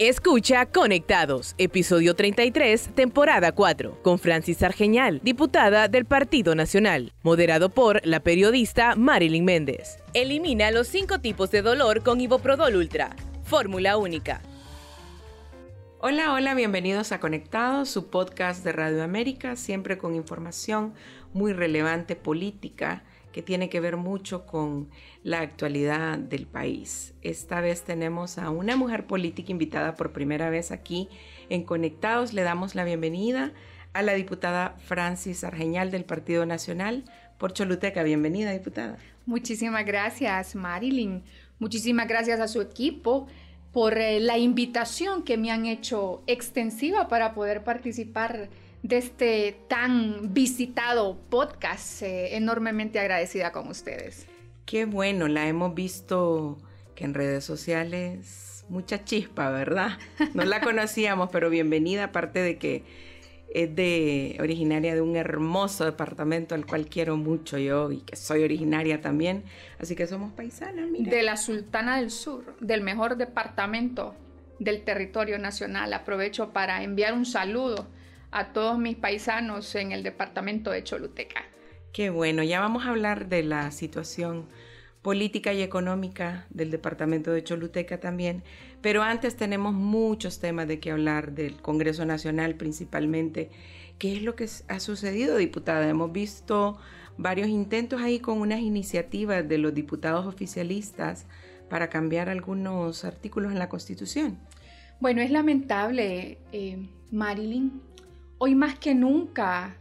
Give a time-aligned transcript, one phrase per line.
[0.00, 8.04] Escucha Conectados, episodio 33, temporada 4, con Francis Argeñal, diputada del Partido Nacional, moderado por
[8.04, 9.98] la periodista Marilyn Méndez.
[10.12, 13.14] Elimina los cinco tipos de dolor con Iboprodol Ultra.
[13.44, 14.42] Fórmula única.
[16.00, 20.92] Hola, hola, bienvenidos a Conectados, su podcast de Radio América, siempre con información
[21.32, 23.04] muy relevante política
[23.34, 24.88] que tiene que ver mucho con
[25.24, 27.14] la actualidad del país.
[27.20, 31.08] Esta vez tenemos a una mujer política invitada por primera vez aquí
[31.48, 32.32] en Conectados.
[32.32, 33.52] Le damos la bienvenida
[33.92, 37.02] a la diputada Francis Argeñal del Partido Nacional
[37.36, 38.04] por Choluteca.
[38.04, 38.98] Bienvenida, diputada.
[39.26, 41.24] Muchísimas gracias, Marilyn.
[41.58, 43.26] Muchísimas gracias a su equipo
[43.72, 48.48] por eh, la invitación que me han hecho extensiva para poder participar
[48.84, 52.02] de este tan visitado podcast.
[52.02, 54.26] Eh, enormemente agradecida con ustedes.
[54.66, 56.58] Qué bueno, la hemos visto
[56.94, 59.98] que en redes sociales mucha chispa, ¿verdad?
[60.34, 62.84] No la conocíamos, pero bienvenida, aparte de que
[63.54, 68.42] es de originaria de un hermoso departamento al cual quiero mucho yo y que soy
[68.42, 69.44] originaria también,
[69.78, 71.10] así que somos paisanas, mira.
[71.10, 74.14] De la Sultana del Sur, del mejor departamento
[74.58, 75.94] del territorio nacional.
[75.94, 77.86] Aprovecho para enviar un saludo
[78.34, 81.44] a todos mis paisanos en el departamento de Choluteca.
[81.92, 84.48] Qué bueno, ya vamos a hablar de la situación
[85.02, 88.42] política y económica del departamento de Choluteca también,
[88.80, 93.50] pero antes tenemos muchos temas de que hablar del Congreso Nacional principalmente.
[93.98, 95.88] ¿Qué es lo que ha sucedido, diputada?
[95.88, 96.76] Hemos visto
[97.16, 101.26] varios intentos ahí con unas iniciativas de los diputados oficialistas
[101.70, 104.40] para cambiar algunos artículos en la Constitución.
[104.98, 107.80] Bueno, es lamentable, eh, Marilyn,
[108.44, 109.74] hoy más que nunca,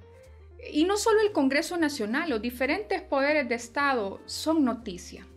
[0.71, 5.27] y no solo el Congreso Nacional, los diferentes poderes de Estado son noticia,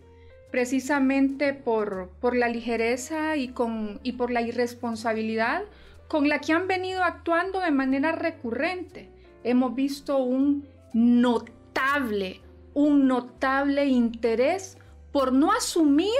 [0.49, 5.63] precisamente por, por la ligereza y, con, y por la irresponsabilidad
[6.07, 9.09] con la que han venido actuando de manera recurrente.
[9.43, 12.39] Hemos visto un notable,
[12.73, 14.77] un notable interés
[15.11, 16.13] por no asumir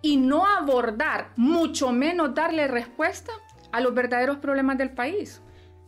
[0.00, 3.32] y no abordar, mucho menos darle respuesta
[3.72, 5.42] a los verdaderos problemas del país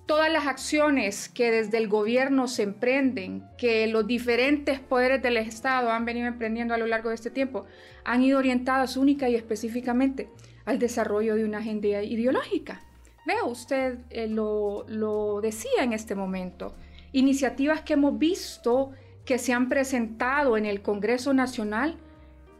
[0.08, 5.92] todas las acciones que desde el gobierno se emprenden, que los diferentes poderes del Estado
[5.92, 7.66] han venido emprendiendo a lo largo de este tiempo,
[8.04, 10.30] han ido orientadas única y específicamente
[10.64, 12.80] al desarrollo de una agenda ideológica.
[13.26, 16.74] Vea, usted eh, lo, lo decía en este momento,
[17.12, 18.92] iniciativas que hemos visto
[19.26, 21.98] que se han presentado en el Congreso Nacional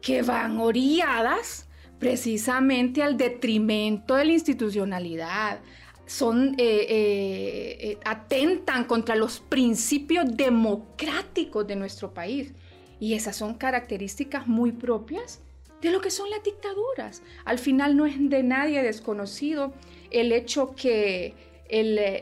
[0.03, 1.66] que van oriadas
[1.98, 5.60] precisamente al detrimento de la institucionalidad,
[6.08, 12.54] son, eh, eh, eh, atentan contra los principios democráticos de nuestro país.
[12.98, 15.42] Y esas son características muy propias
[15.82, 17.22] de lo que son las dictaduras.
[17.44, 19.74] Al final no es de nadie desconocido
[20.10, 21.34] el hecho que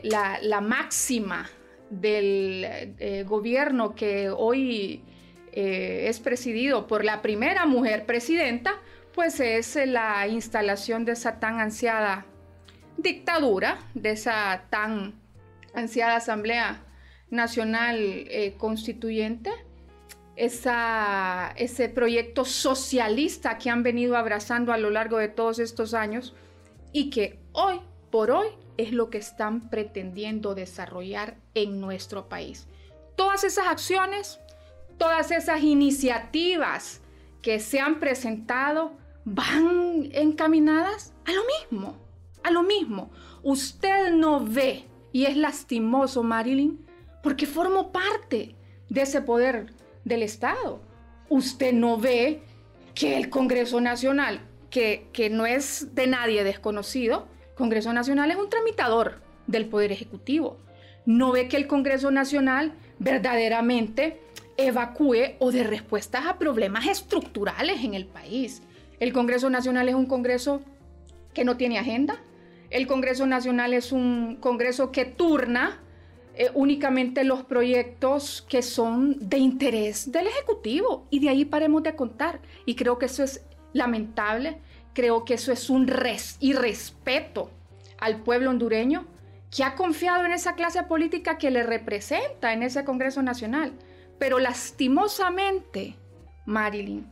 [0.03, 1.49] la, máxima
[1.89, 5.01] del gobierno que hoy
[5.53, 8.79] es presidido por la primera mujer presidenta,
[9.15, 12.25] pues es la instalación de esa tan ansiada
[12.97, 15.13] dictadura de esa tan
[15.73, 16.83] ansiada Asamblea
[17.29, 19.51] Nacional eh, Constituyente,
[20.35, 26.35] ese proyecto socialista que han venido abrazando a lo largo de todos estos años
[26.93, 27.81] y que hoy
[28.11, 28.47] por hoy
[28.77, 32.67] es lo que están pretendiendo desarrollar en nuestro país.
[33.15, 34.39] Todas esas acciones,
[34.99, 37.01] todas esas iniciativas
[37.41, 38.93] que se han presentado
[39.25, 41.97] van encaminadas a lo mismo,
[42.47, 43.11] a lo mismo.
[43.43, 46.79] Usted no ve, y es lastimoso, Marilyn,
[47.21, 48.55] porque formo parte
[48.89, 49.73] de ese poder
[50.05, 50.81] del Estado.
[51.29, 52.41] Usted no ve
[52.95, 58.49] que el Congreso Nacional, que, que no es de nadie desconocido, Congreso Nacional es un
[58.49, 60.57] tramitador del Poder Ejecutivo.
[61.05, 64.21] No ve que el Congreso Nacional verdaderamente
[64.57, 68.61] evacúe o dé respuestas a problemas estructurales en el país.
[68.99, 70.61] El Congreso Nacional es un Congreso
[71.33, 72.19] que no tiene agenda,
[72.69, 75.81] el Congreso Nacional es un Congreso que turna
[76.35, 81.95] eh, únicamente los proyectos que son de interés del Ejecutivo y de ahí paremos de
[81.95, 82.41] contar.
[82.65, 84.59] Y creo que eso es lamentable,
[84.93, 87.49] creo que eso es un res irrespeto
[87.99, 89.05] al pueblo hondureño
[89.55, 93.73] que ha confiado en esa clase política que le representa en ese Congreso Nacional.
[94.19, 95.95] Pero lastimosamente,
[96.45, 97.07] Marilyn,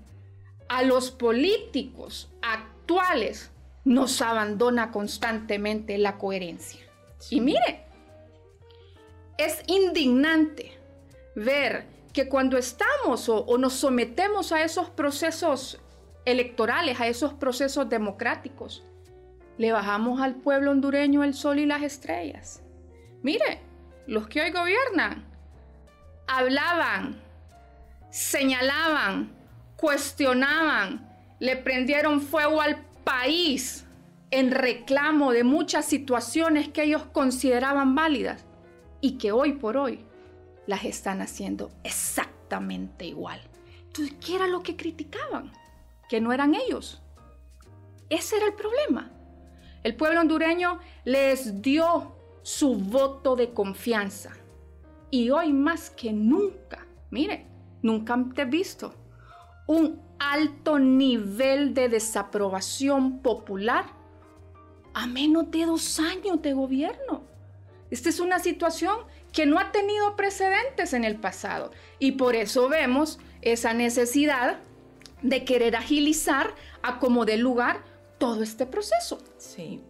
[0.68, 3.52] a los políticos actuales
[3.86, 6.82] nos abandona constantemente la coherencia.
[7.30, 7.86] Y mire,
[9.38, 10.78] es indignante
[11.36, 15.80] ver que cuando estamos o, nos sometemos a esos procesos
[16.26, 18.84] electorales, a esos procesos democráticos,
[19.58, 22.64] le bajamos al pueblo hondureño el sol y las estrellas.
[23.22, 23.62] Mire,
[24.08, 25.26] los que hoy gobiernan
[26.28, 27.22] hablaban,
[28.10, 29.32] señalaban,
[29.76, 31.08] cuestionaban,
[31.40, 33.86] le prendieron fuego al país
[34.32, 38.44] en reclamo de muchas situaciones que ellos consideraban válidas
[39.00, 40.04] y que hoy por hoy
[40.68, 43.40] las están haciendo exactamente igual.
[43.88, 45.54] Entonces, ¿qué era lo que criticaban?
[46.10, 47.02] Que no eran ellos.
[48.10, 49.12] Ese era el problema.
[49.84, 54.32] El pueblo hondureño les dio su voto de confianza.
[55.12, 57.46] Y hoy más que nunca, mire,
[57.82, 58.94] nunca he visto
[59.68, 63.86] un alto nivel de desaprobación popular
[64.94, 67.24] a menos de dos años de gobierno.
[67.92, 68.98] Esta es una situación
[69.32, 74.60] que no ha tenido precedentes en el pasado y por eso vemos esa necesidad
[75.22, 77.84] de querer agilizar a como dé lugar
[78.18, 79.20] todo este proceso.
[79.38, 79.82] Sí.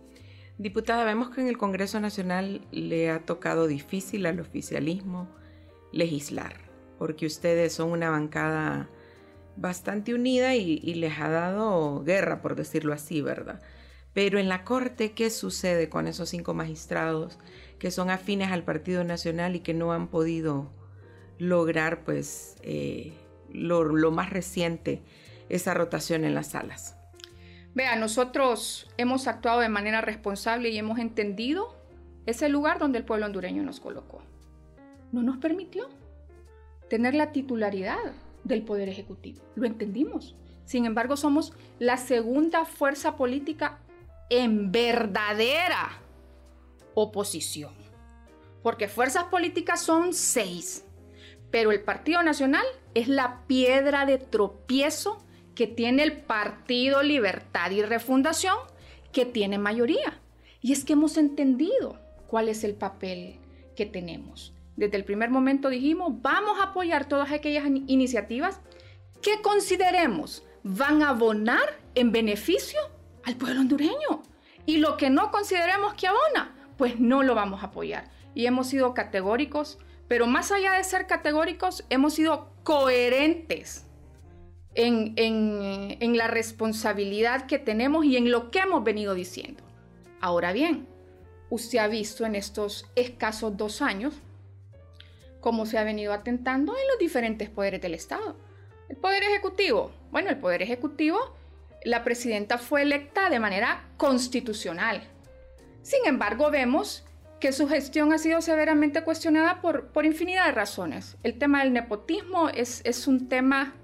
[0.57, 5.27] Diputada, vemos que en el Congreso Nacional le ha tocado difícil al oficialismo
[5.91, 6.55] legislar,
[6.97, 8.89] porque ustedes son una bancada
[9.55, 13.61] bastante unida y, les ha dado guerra, por decirlo así, ¿verdad?
[14.13, 17.37] Pero en la Corte, ¿qué sucede con esos cinco magistrados
[17.79, 20.71] que son afines al Partido Nacional y que no han podido
[21.37, 23.13] lograr, pues, eh,
[23.51, 25.01] lo, más reciente,
[25.49, 26.95] esa rotación en las salas?
[27.73, 31.75] Vea, nosotros hemos actuado de manera responsable y hemos entendido
[32.25, 34.21] ese lugar donde el pueblo hondureño nos colocó.
[35.11, 35.89] No nos permitió
[36.89, 38.13] tener la titularidad
[38.45, 39.41] del Poder Ejecutivo.
[39.55, 40.35] Lo entendimos.
[40.63, 43.79] Sin embargo, somos la segunda fuerza política
[44.29, 46.01] en verdadera
[46.93, 47.73] oposición.
[48.63, 50.85] Porque fuerzas políticas son seis,
[51.51, 57.81] pero el Partido Nacional es la piedra de tropiezo que tiene el Partido Libertad y
[57.81, 58.57] Refundación,
[59.11, 60.19] que tiene mayoría.
[60.61, 63.39] Y es que hemos entendido cuál es el papel
[63.75, 64.53] que tenemos.
[64.75, 68.59] Desde el primer momento dijimos, vamos a apoyar todas aquellas iniciativas
[69.21, 72.79] que consideremos van a abonar en beneficio
[73.23, 74.23] al pueblo hondureño.
[74.65, 78.09] Y lo que no consideremos que abona, pues no lo vamos a apoyar.
[78.33, 79.77] Y hemos sido categóricos,
[80.07, 83.85] pero más allá de ser categóricos, hemos sido coherentes
[84.73, 89.63] en, en la responsabilidad que tenemos y en lo que hemos venido diciendo.
[90.19, 90.87] Ahora bien,
[91.49, 94.15] usted ha visto en estos escasos dos años
[95.45, 98.35] cómo se ha venido atentando en los diferentes poderes del Estado.
[98.89, 99.91] El Poder Ejecutivo.
[100.09, 101.19] Bueno, el Poder Ejecutivo,
[101.83, 105.03] la presidenta fue electa de manera constitucional.
[105.83, 107.05] Sin embargo, vemos
[107.39, 111.15] que su gestión ha sido severamente cuestionada por, por infinidad de razones.
[111.21, 113.75] El tema del nepotismo es, es un tema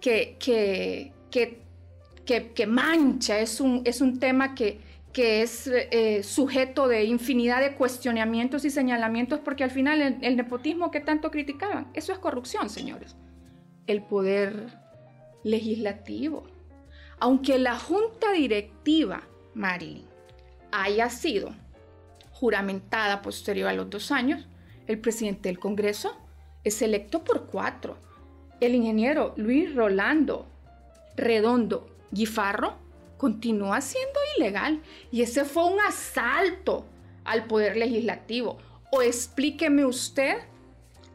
[0.00, 4.78] que, que, que, que, mancha, es un, es un tema que,
[5.16, 10.90] que es eh, sujeto de infinidad de cuestionamientos y señalamientos, porque al final el, nepotismo
[10.90, 13.16] que tanto criticaban, eso es corrupción, señores.
[13.86, 14.78] El poder
[15.42, 16.44] legislativo.
[17.18, 19.22] Aunque la junta directiva,
[19.54, 20.04] Marilyn,
[20.70, 21.54] haya sido
[22.30, 24.46] juramentada posterior a los dos años,
[24.86, 26.14] el presidente del Congreso
[26.62, 27.96] es electo por cuatro.
[28.60, 30.46] El ingeniero Luis Rolando
[31.16, 32.85] Redondo Guifarro
[33.16, 34.82] continúa siendo ilegal.
[35.10, 36.86] Y ese fue un asalto
[37.24, 38.58] al poder legislativo.
[38.92, 40.36] O explíqueme usted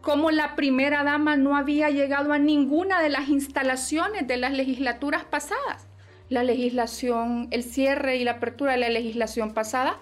[0.02, 5.24] cómo la primera dama no había llegado a ninguna de las instalaciones de las legislaturas
[5.24, 5.88] pasadas.
[6.30, 10.00] La legislación, el cierre y la apertura de la legislación pasada,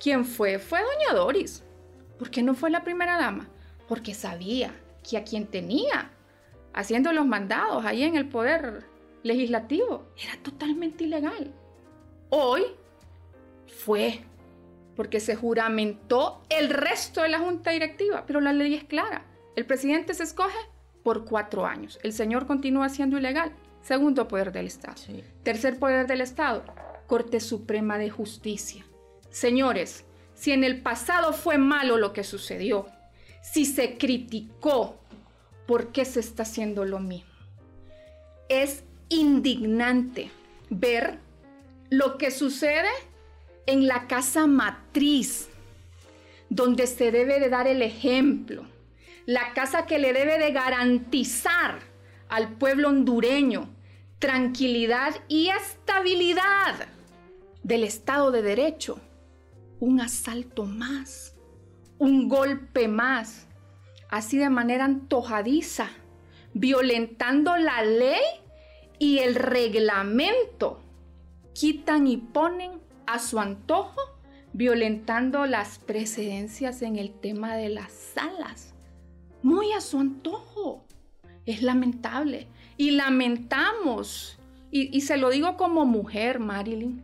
[0.00, 0.58] ¿quién fue?
[0.58, 1.64] Fue doña Doris.
[2.18, 3.48] ¿Por qué no fue la primera dama?
[3.88, 4.72] Porque sabía
[5.08, 6.10] que a quien tenía
[6.72, 8.84] haciendo los mandados ahí en el poder
[9.22, 10.06] legislativo.
[10.22, 11.52] Era totalmente ilegal.
[12.30, 12.62] Hoy
[13.66, 14.20] fue
[14.96, 19.24] porque se juramentó el resto de la junta directiva, pero la ley es clara.
[19.56, 20.58] El presidente se escoge
[21.02, 21.98] por cuatro años.
[22.02, 23.52] El señor continúa siendo ilegal.
[23.82, 24.96] Segundo poder del Estado.
[25.42, 26.64] Tercer poder del Estado,
[27.06, 28.84] Corte Suprema de Justicia.
[29.30, 32.86] Señores, si en el pasado fue malo lo que sucedió,
[33.42, 35.00] si se criticó,
[35.66, 37.32] ¿por qué se está haciendo lo mismo?
[38.48, 40.30] Es indignante
[40.70, 41.18] ver
[41.90, 42.88] lo que sucede
[43.66, 45.48] en la casa matriz,
[46.48, 48.64] donde se debe de dar el ejemplo,
[49.26, 51.80] la casa que le debe de garantizar
[52.28, 53.68] al pueblo hondureño
[54.22, 56.86] tranquilidad y estabilidad
[57.64, 59.00] del Estado de Derecho.
[59.80, 61.34] Un asalto más,
[61.98, 63.48] un golpe más,
[64.08, 65.90] así de manera antojadiza,
[66.54, 68.22] violentando la ley
[69.02, 70.78] y el reglamento
[71.54, 72.70] quitan y ponen
[73.04, 74.00] a su antojo,
[74.52, 78.74] violentando las precedencias en el tema de las salas.
[79.42, 80.84] Muy a su antojo.
[81.46, 82.46] Es lamentable.
[82.76, 84.38] Y lamentamos,
[84.70, 87.02] y, y se lo digo como mujer, Marilyn,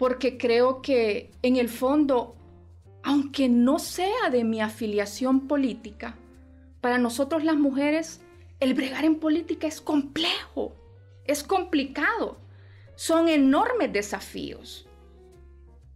[0.00, 2.34] porque creo que en el fondo,
[3.04, 6.16] aunque no sea de mi afiliación política,
[6.80, 8.20] para nosotros las mujeres
[8.60, 10.76] el bregar en política es complejo,
[11.24, 12.38] es complicado,
[12.94, 14.86] son enormes desafíos.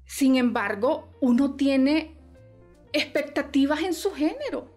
[0.07, 2.17] Sin embargo, uno tiene
[2.93, 4.73] expectativas en su género.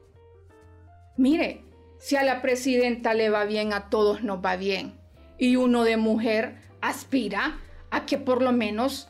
[1.15, 1.63] Mire,
[1.97, 4.93] si a la presidenta le va bien, a todos nos va bien.
[5.37, 9.09] Y uno de mujer aspira a que por lo menos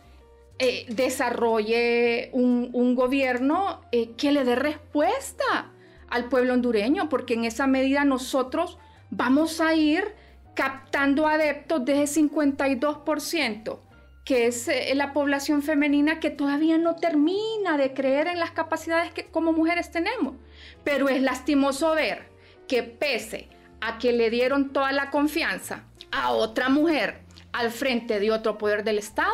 [0.60, 5.72] eh, desarrolle un, gobierno eh, que le dé respuesta
[6.10, 8.78] al pueblo hondureño, porque en esa medida nosotros
[9.10, 10.16] vamos a ir
[10.54, 13.80] captando adeptos de ese 52%,
[14.26, 19.12] que es eh, la población femenina que todavía no termina de creer en las capacidades
[19.12, 20.36] que como mujeres tenemos.
[20.84, 22.30] Pero es lastimoso ver
[22.68, 23.50] que pese
[23.80, 27.22] a que le dieron toda la confianza a otra mujer
[27.54, 29.34] al frente de otro poder del Estado,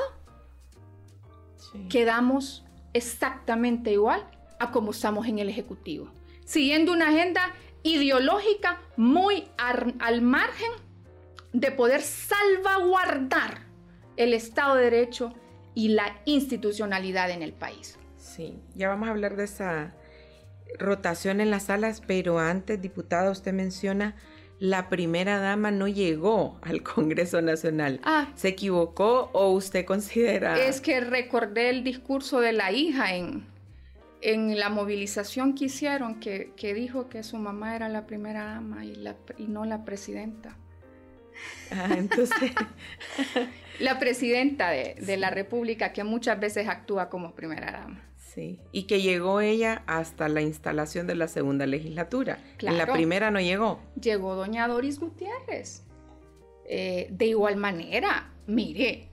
[1.89, 4.25] quedamos exactamente igual
[4.59, 6.11] a como estamos en el Ejecutivo
[6.45, 10.71] siguiendo una agenda ideológica muy al margen
[11.51, 13.61] de poder salvaguardar
[14.17, 15.33] el Estado de Derecho
[15.75, 17.97] y la institucionalidad en el país.
[18.17, 19.95] Sí, ya vamos a hablar de esa
[20.79, 24.15] rotación en las salas, pero antes, diputada, usted menciona
[24.59, 27.99] la primera dama no llegó al Congreso Nacional.
[28.03, 30.57] Ah, ¿Se equivocó o usted considera...?
[30.57, 33.45] Es que recordé el discurso de la hija en,
[34.23, 38.95] en la movilización que hicieron, que, dijo que su mamá era la primera dama y,
[38.95, 40.57] la, y no la presidenta.
[41.71, 42.51] Ah, entonces.
[43.79, 48.01] la presidenta de, la República, que muchas veces actúa como primera dama.
[48.17, 52.39] Sí, y que llegó ella hasta la instalación de la segunda legislatura.
[52.59, 53.79] en la primera no llegó.
[54.01, 55.83] Llegó doña Doris Gutiérrez.
[56.65, 59.09] Eh, de igual manera, mire,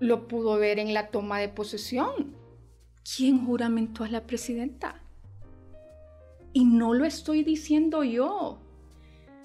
[0.00, 2.37] lo pudo ver en la toma de posesión
[3.16, 5.00] ¿Quién juramentó a la presidenta?
[6.52, 8.60] Y no lo estoy diciendo yo.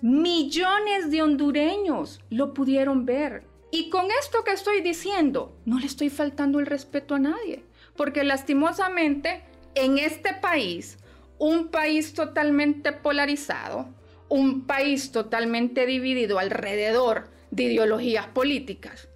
[0.01, 3.47] Millones de hondureños lo pudieron ver.
[3.71, 7.63] Y con esto que estoy diciendo, no le estoy faltando el respeto a nadie.
[7.95, 9.43] Porque lastimosamente,
[9.75, 10.97] en este país,
[11.39, 13.87] un país totalmente polarizado,
[14.27, 19.07] un país totalmente dividido alrededor de ideologías políticas,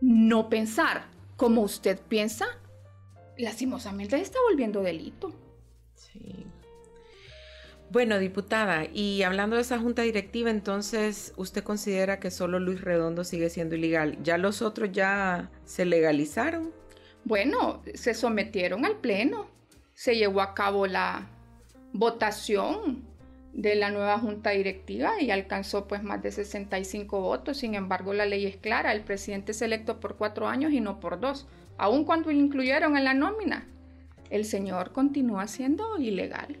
[0.00, 2.46] no pensar como usted piensa
[3.38, 5.32] lastimosamente se está volviendo delito.
[5.94, 6.46] Sí.
[7.90, 13.22] Bueno, diputada, y hablando de esa junta directiva, entonces, ¿usted considera que solo Luis Redondo
[13.22, 14.20] sigue siendo ilegal?
[14.24, 16.72] ¿Ya los otros ya se legalizaron?
[17.24, 19.46] Bueno, se sometieron al pleno,
[19.94, 21.28] se llevó a cabo la
[21.92, 23.04] votación
[23.52, 27.56] de la nueva junta directiva y alcanzó pues más de 65 votos.
[27.56, 30.98] Sin embargo, la ley es clara, el presidente es electo por cuatro años y no
[30.98, 31.46] por dos
[31.78, 33.66] aun cuando lo incluyeron en la nómina,
[34.30, 36.60] el señor continúa siendo ilegal.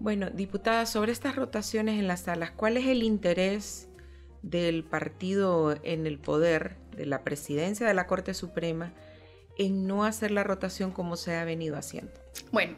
[0.00, 3.88] Bueno, diputada, sobre estas rotaciones en las salas, ¿cuál es el interés
[4.42, 8.92] del partido en el poder, de la presidencia de la Corte Suprema,
[9.56, 12.12] en no hacer la rotación como se ha venido haciendo?
[12.52, 12.76] Bueno,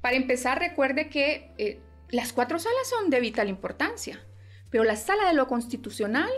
[0.00, 4.18] para empezar, recuerde que eh, las cuatro salas son de vital importancia,
[4.70, 6.30] pero la sala de lo constitucional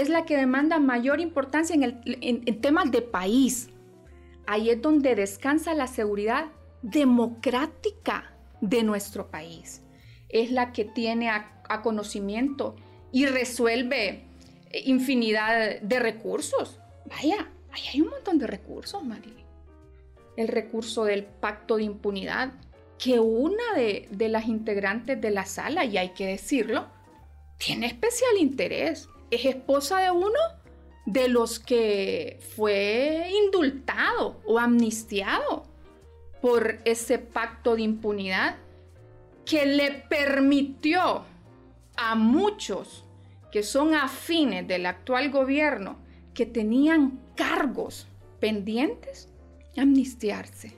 [0.00, 3.70] es la que demanda mayor importancia en, temas de país.
[4.46, 6.46] Ahí es donde descansa la seguridad
[6.82, 9.82] democrática de nuestro país.
[10.28, 12.76] Es la que tiene a, conocimiento
[13.12, 14.24] y resuelve
[14.72, 16.80] infinidad de recursos.
[17.04, 19.44] Vaya, ahí hay un montón de recursos, Marilyn.
[20.36, 22.52] El recurso del pacto de impunidad,
[22.98, 26.86] que una de, de las integrantes de la sala, y hay que decirlo,
[27.58, 30.38] tiene especial interés es esposa de uno
[31.06, 35.64] de los que fue indultado o amnistiado
[36.40, 38.56] por ese pacto de impunidad
[39.44, 41.24] que le permitió
[41.96, 43.04] a muchos
[43.50, 45.96] que son afines del actual gobierno,
[46.34, 48.06] que tenían cargos
[48.40, 49.28] pendientes,
[49.76, 50.74] amnistiarse.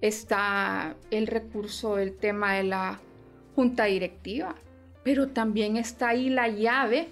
[0.00, 3.00] Está el recurso del tema de la
[3.54, 4.54] junta directiva
[5.04, 7.08] pero también está ahí la llave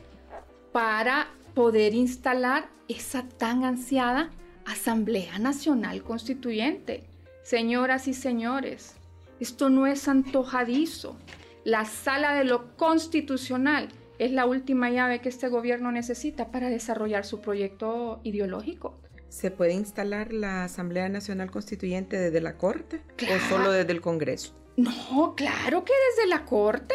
[0.72, 4.30] para poder instalar esa tan ansiada
[4.64, 7.04] Asamblea Nacional Constituyente.
[7.42, 8.94] Señoras y señores,
[9.40, 11.16] esto no es antojadizo.
[11.64, 17.24] La sala de lo constitucional es la última llave que este gobierno necesita para desarrollar
[17.24, 18.94] su proyecto ideológico.
[19.28, 24.54] ¿Se puede instalar la Asamblea Nacional Constituyente desde la Corte o solo desde el Congreso?
[24.76, 26.94] No, claro que desde la Corte.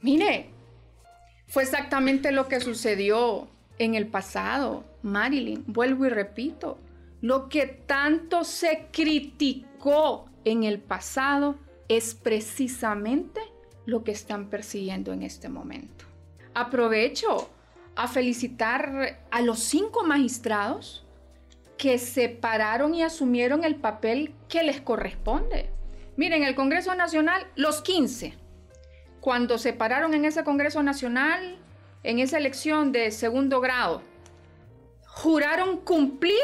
[0.00, 0.50] Mire,
[1.48, 5.64] fue exactamente lo que sucedió en el pasado, Marilyn.
[5.66, 6.78] Vuelvo y repito,
[7.20, 11.56] lo que tanto se criticó en el pasado
[11.88, 13.40] es precisamente
[13.86, 16.04] lo que están persiguiendo en este momento.
[16.54, 17.50] Aprovecho
[17.96, 21.04] a felicitar a los cinco magistrados
[21.78, 25.70] que se pararon y asumieron el papel que les corresponde.
[26.16, 28.34] Miren, el Congreso Nacional, los 15,
[29.20, 31.58] cuando se pararon en ese Congreso Nacional,
[32.02, 34.02] en esa elección de segundo grado,
[35.06, 36.34] juraron cumplir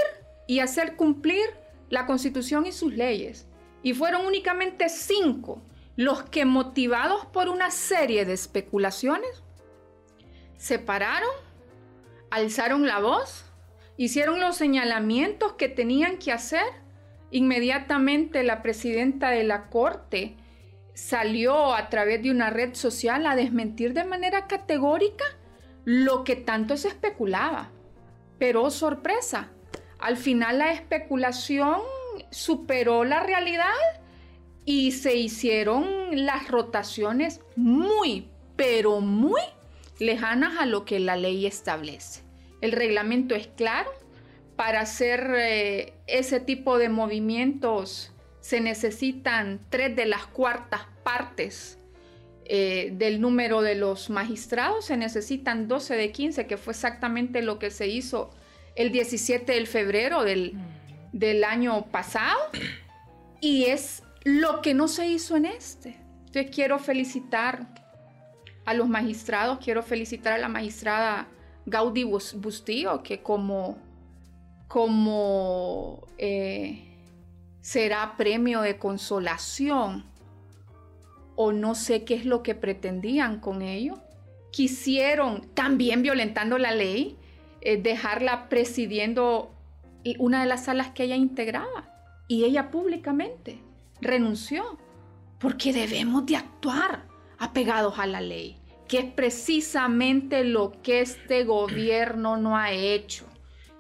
[0.47, 1.45] y hacer cumplir
[1.91, 3.47] la Constitución y sus leyes.
[3.83, 5.63] Y fueron únicamente cinco
[5.97, 9.43] los que motivados por una serie de especulaciones
[10.57, 11.31] se pararon,
[12.31, 13.45] alzaron la voz,
[13.97, 16.65] hicieron los señalamientos que tenían que hacer.
[17.31, 20.37] Inmediatamente la presidenta de la Corte
[20.95, 25.25] salió a través de una red social a desmentir de manera categórica
[25.85, 27.71] lo que tanto se especulaba.
[28.39, 29.51] Pero sorpresa,
[29.99, 31.81] al final la especulación
[32.31, 33.75] superó la realidad
[34.65, 39.43] y se hicieron las rotaciones muy, pero muy
[39.99, 42.23] lejanas a lo que la ley establece.
[42.61, 43.91] El reglamento es claro,
[44.57, 48.13] para hacer eh, ese tipo de movimientos
[48.45, 51.79] se necesitan tres de las cuartas partes
[52.45, 57.59] eh, del número de los magistrados, se necesitan 12 de 15, que fue exactamente lo
[57.59, 58.29] que se hizo
[58.77, 60.59] el 17 de febrero del,
[61.15, 62.39] del año pasado
[63.41, 65.97] y es lo que no se hizo en este.
[66.27, 67.67] Entonces quiero felicitar
[68.67, 71.29] a los magistrados, quiero felicitar a la magistrada
[71.65, 73.79] Gaudí Bustillo, que como,
[74.69, 76.91] como eh,
[77.65, 80.05] será premio de consolación
[81.35, 84.03] o no sé qué es lo que pretendían con ello,
[84.53, 87.17] quisieron, también violentando la ley,
[87.63, 89.51] eh, dejarla presidiendo
[90.19, 91.91] una de las salas que ella integraba.
[92.29, 93.61] Y ella públicamente
[93.99, 94.79] renunció,
[95.39, 97.07] porque debemos de actuar
[97.39, 103.25] apegados a la ley, que es precisamente lo que este gobierno no ha hecho,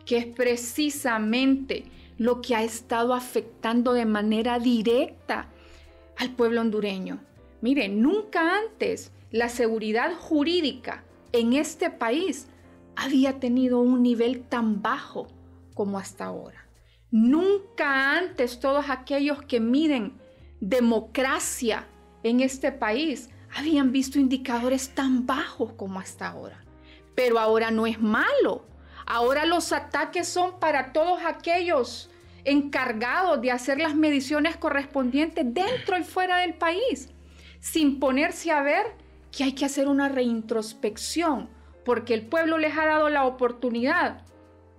[0.06, 1.84] que es precisamente
[2.18, 5.48] lo que ha estado afectando de manera directa
[6.16, 7.20] al pueblo hondureño.
[7.60, 12.46] Mire, nunca antes la seguridad jurídica en este país
[12.96, 15.26] había tenido un nivel tan bajo
[15.74, 16.68] como hasta ahora.
[17.10, 20.12] Nunca antes todos aquellos que miden
[20.60, 21.86] democracia
[22.22, 26.64] en este país habían visto indicadores tan bajos como hasta ahora.
[27.14, 28.64] Pero ahora no es malo.
[29.06, 32.10] Ahora los ataques son para todos aquellos
[32.44, 37.08] encargados de hacer las mediciones correspondientes dentro y fuera del país,
[37.60, 38.86] sin ponerse a ver
[39.30, 41.48] que hay que hacer una reintrospección
[41.84, 44.22] porque el pueblo les ha dado la oportunidad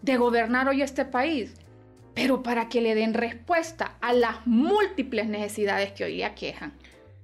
[0.01, 1.53] de gobernar hoy este país,
[2.13, 6.73] pero para que le den respuesta a las múltiples necesidades que hoy aquejan.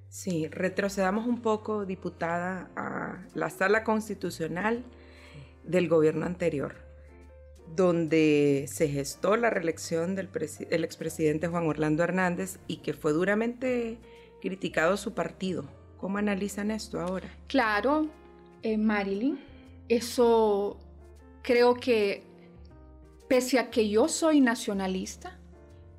[0.09, 4.83] Sí, retrocedamos un poco, diputada, a la sala constitucional
[5.63, 6.75] del gobierno anterior,
[7.75, 10.29] donde se gestó la reelección del
[10.83, 13.97] expresidente Juan Orlando Hernández y que fue duramente
[14.41, 15.65] criticado su partido.
[15.97, 17.29] ¿Cómo analizan esto ahora?
[17.47, 18.07] Claro,
[18.63, 19.39] eh, Marilyn,
[19.87, 20.77] eso
[21.43, 22.23] creo que
[23.27, 25.37] pese a que yo soy nacionalista,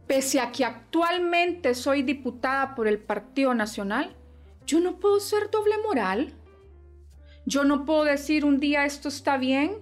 [0.06, 4.14] pese a que actualmente soy diputada por el Partido Nacional,
[4.66, 6.34] yo no puedo ser doble moral.
[7.44, 9.78] Yo no puedo decir un día esto está bien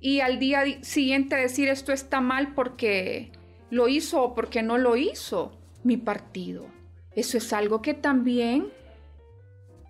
[0.00, 3.30] y al día siguiente decir esto está mal porque
[3.70, 5.52] lo hizo o porque no lo hizo
[5.84, 6.66] mi partido.
[7.14, 8.72] Eso es algo que también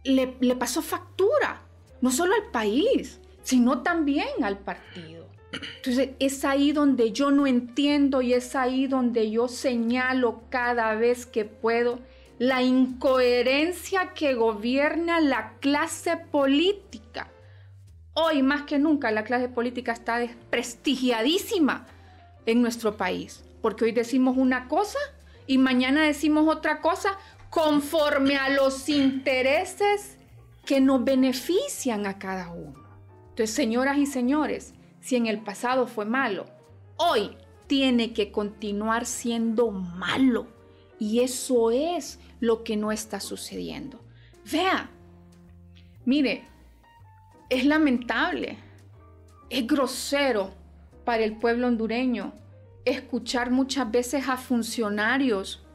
[0.05, 1.63] le, le pasó factura,
[2.01, 5.29] no solo al país, sino también al partido.
[5.77, 11.27] Entonces es ahí donde yo no entiendo y es ahí donde yo señalo cada vez
[11.27, 11.99] que puedo
[12.39, 17.31] la incoherencia que gobierna la clase política.
[18.15, 21.87] Hoy más que nunca la clase política está desprestigiadísima
[22.47, 24.99] en nuestro país, porque hoy decimos una cosa
[25.47, 27.19] y mañana decimos otra cosa
[27.51, 30.17] conforme a los intereses
[30.65, 32.85] que nos benefician a cada uno.
[33.31, 36.47] Entonces, señoras y señores, si en el pasado fue malo,
[36.97, 40.47] hoy tiene que continuar siendo malo.
[40.99, 44.01] Y eso es lo que no está sucediendo.
[44.51, 44.91] Vea,
[46.05, 46.45] mire,
[47.51, 48.57] es lamentable,
[49.51, 50.55] es grosero
[51.05, 52.33] para el pueblo hondureño
[52.85, 55.67] escuchar muchas veces a funcionarios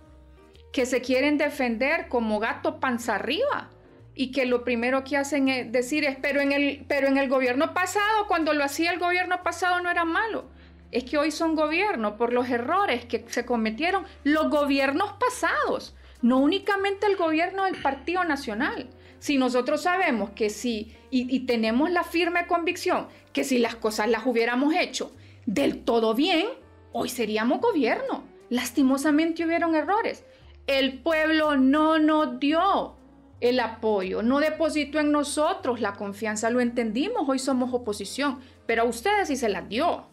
[0.72, 3.70] que se quieren defender como gato panza arriba
[4.16, 7.28] y que lo primero que hacen es decir es, pero en el, pero en el
[7.28, 10.46] gobierno pasado, cuando lo hacía el gobierno pasado no era malo.
[10.92, 16.40] Es que hoy son gobierno por los errores que se cometieron los gobiernos pasados, no
[16.40, 18.88] únicamente el gobierno del Partido Nacional.
[19.20, 24.26] Si nosotros sabemos que si, y, tenemos la firme convicción que si las cosas las
[24.26, 25.12] hubiéramos hecho
[25.46, 26.48] del todo bien,
[26.92, 28.24] hoy seríamos gobierno.
[28.50, 30.26] Lastimosamente hubieron errores.
[30.68, 32.96] El pueblo no nos dio
[33.42, 38.86] el apoyo, no depositó en nosotros la confianza, lo entendimos, hoy somos oposición, pero a
[38.86, 40.08] ustedes sí se las dio.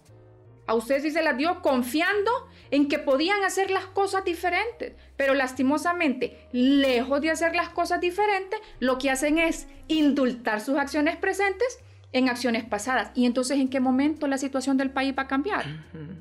[0.67, 2.31] A ustedes sí se las dio confiando
[2.71, 8.61] en que podían hacer las cosas diferentes, pero lastimosamente, lejos de hacer las cosas diferentes,
[8.79, 11.81] lo que hacen es indultar sus acciones presentes
[12.13, 13.11] en acciones pasadas.
[13.15, 15.67] ¿Y entonces en qué momento la situación del país va a cambiar?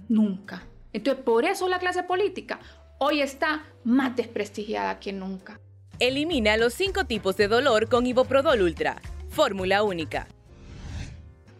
[0.09, 0.63] Nunca.
[0.93, 2.59] Entonces, por eso la clase política
[2.97, 5.59] hoy está más desprestigiada que nunca.
[5.99, 9.01] Elimina los cinco tipos de dolor con Iboprodol Ultra.
[9.29, 10.27] Fórmula única.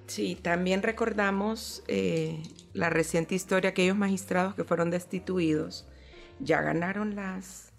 [0.08, 2.41] Sí, también recordamos eh,
[2.73, 5.88] la reciente historia, aquellos magistrados que fueron destituidos
[6.39, 7.73] ya ganaron las,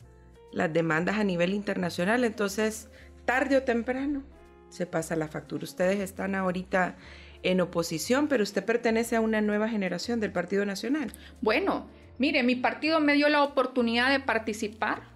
[0.53, 2.89] las demandas a nivel internacional, entonces
[3.25, 4.23] tarde o temprano
[4.69, 5.65] se pasa la factura.
[5.65, 6.97] Ustedes están ahorita
[7.43, 11.13] en oposición, pero usted pertenece a una nueva generación del Partido Nacional.
[11.41, 11.87] Bueno,
[12.19, 15.13] mire, mi partido me dio la oportunidad de participar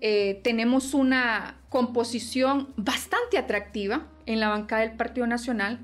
[0.00, 5.78] eh, tenemos una composición bastante atractiva en la bancada del Partido Nacional.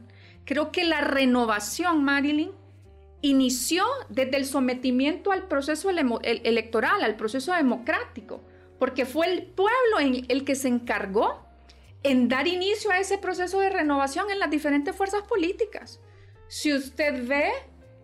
[0.46, 2.50] Creo que la renovación, Marilyn,
[3.26, 8.42] inició desde el sometimiento al proceso electoral, al proceso democrático,
[8.78, 11.46] porque fue el pueblo el que se encargó
[12.02, 16.00] en dar inicio a ese proceso de renovación en las diferentes fuerzas políticas.
[16.48, 17.50] Si usted ve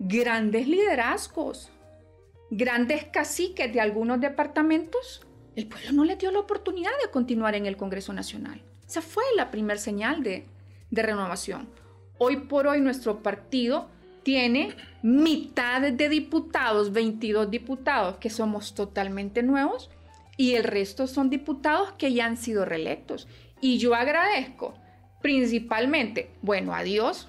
[0.01, 1.71] grandes liderazgos,
[2.51, 7.67] grandes caciques de algunos departamentos, el pueblo no le dio la oportunidad de continuar en
[7.67, 8.63] el Congreso Nacional.
[8.89, 10.47] Esa fue la primera señal de,
[10.91, 11.69] renovación.
[12.19, 13.89] Hoy por hoy nuestro partido
[14.23, 19.91] tiene mitad de diputados, 22 diputados que somos totalmente nuevos
[20.37, 23.29] y el resto son diputados que ya han sido reelectos.
[23.61, 24.75] Y yo agradezco
[25.21, 27.29] principalmente, bueno, a Dios,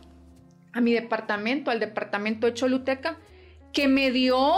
[0.71, 3.17] a mi departamento, al departamento de Choluteca,
[3.71, 4.57] que me dio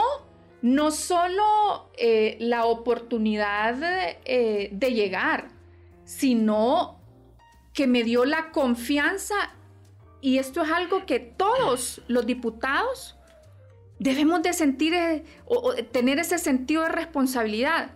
[0.62, 3.78] no solo eh, la oportunidad
[4.26, 5.50] eh, de llegar,
[6.06, 7.00] sino
[7.74, 9.36] que me dio la confianza
[10.22, 13.16] y esto es algo que todos los diputados
[14.00, 17.92] debemos de sentir eh, o, tener ese sentido de responsabilidad,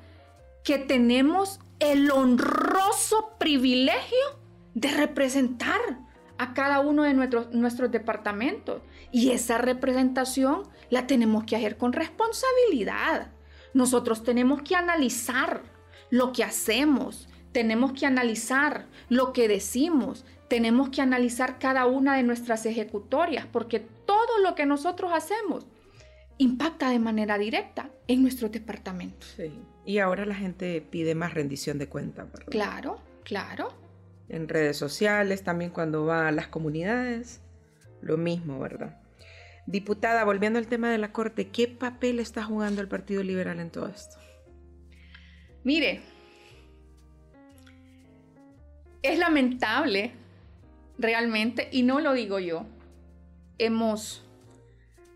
[0.64, 4.40] que tenemos el honroso privilegio
[4.74, 5.80] de representar
[6.38, 8.82] a cada uno de nuestros, nuestros departamentos.
[9.12, 13.32] Y esa representación la tenemos que hacer con responsabilidad.
[13.74, 15.64] Nosotros tenemos que analizar
[16.10, 22.24] lo que hacemos, tenemos que analizar lo que decimos, tenemos que analizar cada una de
[22.24, 25.66] nuestras ejecutorias, porque todo lo que nosotros hacemos
[26.38, 29.26] impacta de manera directa en nuestro departamento.
[29.26, 29.52] Sí.
[29.86, 32.52] Y ahora la gente pide más rendición de cuentas, ¿verdad?
[32.52, 33.90] Claro, claro
[34.30, 37.42] en redes sociales, también cuando va a las comunidades,
[38.02, 39.02] lo mismo, ¿verdad?
[39.66, 43.72] Diputada, volviendo al tema de la Corte, ¿qué papel está jugando el Partido Liberal en
[43.72, 44.18] todo esto?
[45.64, 46.02] Mire,
[49.02, 50.14] es lamentable
[51.00, 52.66] realmente, y no lo digo yo,
[53.58, 54.24] hemos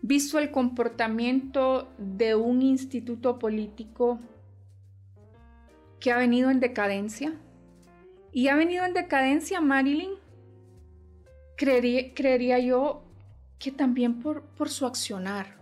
[0.00, 4.18] visto el comportamiento de un instituto político
[6.00, 7.34] que ha venido en decadencia,
[8.32, 10.10] y ha venido en decadencia Marilyn,
[11.56, 13.04] creería, yo
[13.58, 15.56] que también por, por su accionar.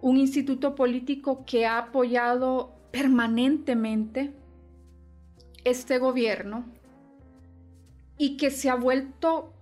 [0.00, 4.32] Un instituto político que ha apoyado permanentemente
[5.64, 6.64] este gobierno
[8.22, 9.52] y que se ha vuelto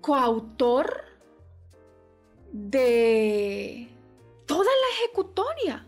[0.00, 1.04] coautor
[2.50, 3.88] de
[4.44, 5.86] toda la ejecutoria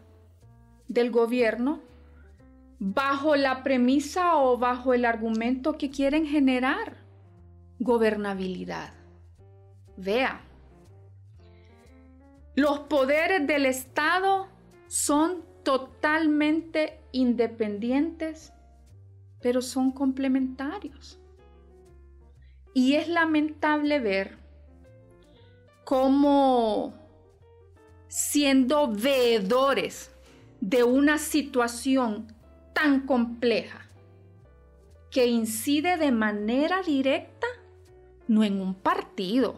[0.87, 1.81] del gobierno
[2.79, 6.99] bajo la premisa o bajo el argumento que quieren generar
[7.81, 8.95] gobernabilidad.
[9.97, 10.41] Vea,
[12.55, 14.47] los poderes del Estado
[14.87, 18.53] son totalmente independientes,
[19.41, 21.20] pero son complementarios.
[22.75, 24.39] Y es lamentable ver
[25.85, 26.95] cómo
[28.09, 30.11] siendo veedores
[30.61, 32.35] de una situación
[32.75, 33.87] tan compleja
[35.11, 37.47] que incide de manera directa
[38.29, 39.57] no en un partido,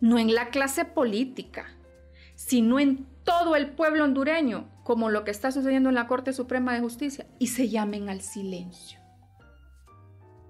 [0.00, 1.66] no en la clase política,
[2.36, 6.72] sino en todo el pueblo hondureño, como lo que está sucediendo en la Corte Suprema
[6.74, 9.01] de Justicia, y se llamen al silencio.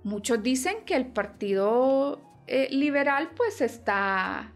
[0.05, 4.53] Muchos dicen que el Partido eh, Liberal pues está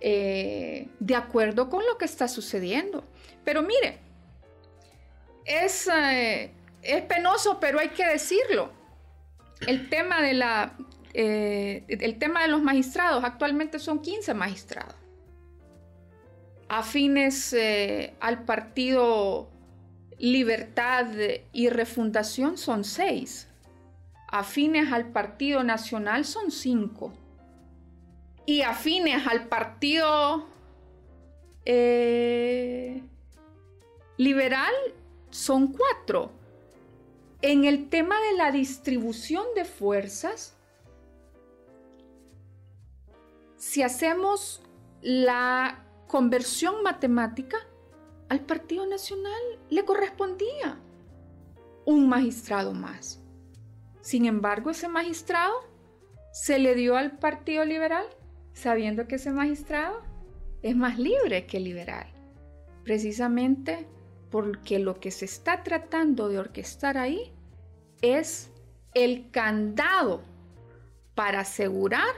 [0.00, 3.04] eh, de acuerdo con lo que está sucediendo.
[3.44, 3.98] Pero mire,
[5.44, 8.70] es, eh, es penoso, pero hay que decirlo.
[9.66, 10.76] El tema de la
[11.14, 14.94] el tema de los magistrados, actualmente son 15 magistrados
[16.70, 17.54] afines
[18.18, 19.50] al partido
[20.18, 21.08] Libertad
[21.52, 23.51] y Refundación son seis.
[24.32, 27.12] Afines al Partido Nacional son cinco.
[28.46, 30.46] Y afines al Partido
[31.64, 33.02] eh,
[34.16, 34.72] Liberal
[35.30, 36.32] son cuatro.
[37.42, 40.56] En el tema de la distribución de fuerzas,
[43.56, 44.62] si hacemos
[45.02, 47.58] la conversión matemática,
[48.30, 50.80] al Partido Nacional le correspondía
[51.84, 53.21] un magistrado más.
[54.02, 55.54] Sin embargo, ese magistrado
[56.32, 58.04] se le dio al Partido Liberal
[58.52, 60.02] sabiendo que ese magistrado
[60.62, 62.06] es más libre que liberal,
[62.84, 63.86] precisamente
[64.30, 67.32] porque lo que se está tratando de orquestar ahí
[68.00, 68.50] es
[68.94, 70.22] el candado
[71.14, 72.14] para asegurar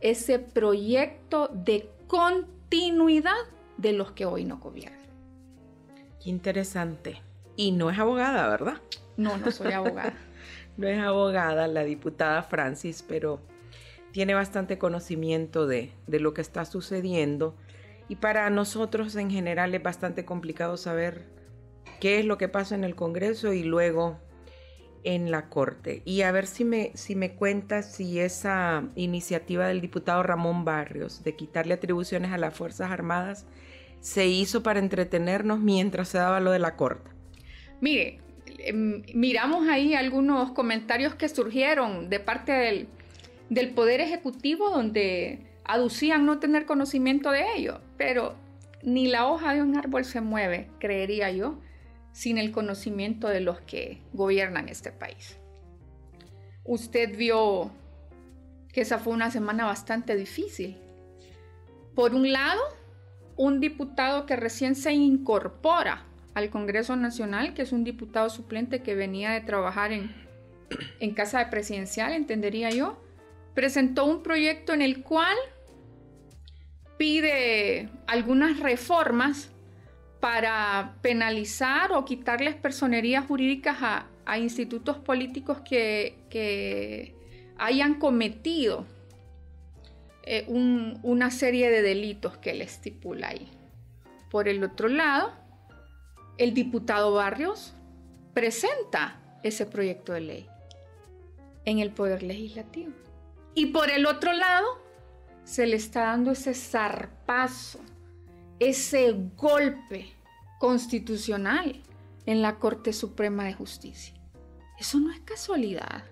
[0.00, 3.32] ese proyecto de continuidad
[3.76, 4.98] de los que hoy no gobiernan.
[6.22, 7.22] Qué interesante.
[7.56, 8.80] Y no es abogada, ¿verdad?
[9.16, 10.14] No, no soy abogada.
[10.78, 13.40] No es abogada la diputada Francis, pero
[14.12, 17.54] tiene bastante conocimiento de, de lo que está sucediendo.
[18.08, 21.26] Y para nosotros en general es bastante complicado saber
[22.00, 24.18] qué es lo que pasa en el Congreso y luego
[25.04, 26.02] en la Corte.
[26.04, 31.24] Y a ver si me, si me cuentas si esa iniciativa del diputado Ramón Barrios
[31.24, 33.46] de quitarle atribuciones a las Fuerzas Armadas
[34.00, 37.10] se hizo para entretenernos mientras se daba lo de la Corte.
[37.80, 38.20] Mire,
[38.58, 42.88] em, miramos ahí algunos comentarios que surgieron de parte del,
[43.50, 48.34] del Poder Ejecutivo donde aducían no tener conocimiento de ello, pero
[48.82, 51.58] ni la hoja de un árbol se mueve, creería yo,
[52.12, 55.38] sin el conocimiento de los que gobiernan este país.
[56.64, 57.70] Usted vio
[58.72, 60.78] que esa fue una semana bastante difícil.
[61.94, 62.60] Por un lado,
[63.36, 66.07] un diputado que recién se incorpora
[66.38, 70.12] al Congreso Nacional, que es un diputado suplente que venía de trabajar en,
[71.00, 73.02] en Casa de Presidencial, entendería yo,
[73.54, 75.36] presentó un proyecto en el cual
[76.96, 79.50] pide algunas reformas
[80.20, 84.06] para penalizar o quitarles personerías jurídicas a,
[84.38, 87.14] institutos políticos que,
[87.56, 88.86] hayan cometido
[90.22, 93.48] eh, una serie de delitos que él estipula ahí.
[94.30, 95.32] Por el otro lado,
[96.38, 97.74] el diputado Barrios
[98.32, 100.48] presenta ese proyecto de ley
[101.64, 102.92] en el Poder Legislativo.
[103.54, 104.66] Y por el otro lado,
[105.44, 107.80] se le está dando ese zarpazo
[108.58, 110.08] ese golpe
[110.58, 111.80] constitucional
[112.26, 114.14] en la Corte Suprema de Justicia.
[114.78, 116.04] Eso no es casualidad.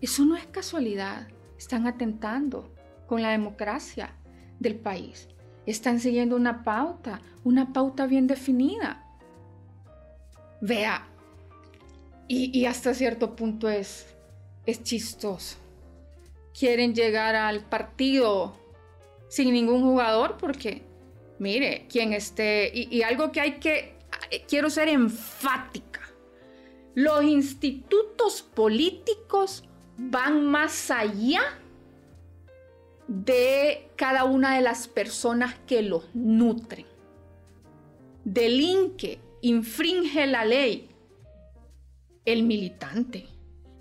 [0.00, 1.28] Eso no es casualidad.
[1.56, 2.74] Están atentando
[3.06, 4.14] con la democracia
[4.58, 5.28] del país.
[5.64, 9.01] Están siguiendo una pauta, una pauta bien definida.
[10.62, 11.06] Vea,
[12.28, 14.06] y, hasta cierto punto es,
[14.64, 15.58] es chistoso.
[16.58, 18.56] Quieren llegar al partido
[19.28, 20.82] sin ningún jugador porque
[21.42, 23.96] mire, quien esté, y, algo que hay que,
[24.30, 26.00] eh, quiero ser enfática,
[26.94, 29.64] los institutos políticos
[29.98, 31.42] van más allá
[33.08, 36.86] de cada una de las personas que los nutren.
[38.24, 40.88] Delinque, infringe la ley
[42.24, 43.26] el militante,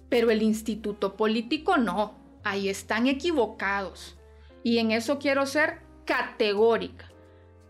[0.10, 2.20] pero el instituto político no.
[2.44, 4.18] Ahí están equivocados.
[4.64, 7.12] Y en eso quiero ser categórica.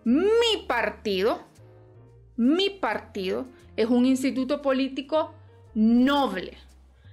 [0.06, 1.41] Mi partido,
[2.38, 5.34] mi partido es un instituto político
[5.73, 6.58] noble.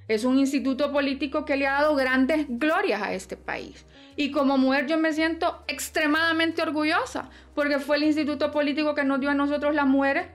[0.06, 3.84] Es un instituto político que le ha dado grandes glorias a este país.
[4.16, 9.20] Y como mujer yo me siento extremadamente orgullosa, porque fue el instituto político que nos
[9.20, 10.28] dio a nosotros las mujeres